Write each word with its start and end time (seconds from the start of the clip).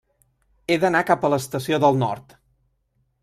He 0.69 0.77
d'anar 0.83 1.01
cap 1.09 1.27
a 1.27 1.31
l'Estació 1.33 1.81
del 1.85 2.01
Nord. 2.05 2.33